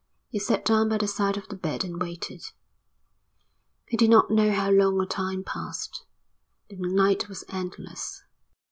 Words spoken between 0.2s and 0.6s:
He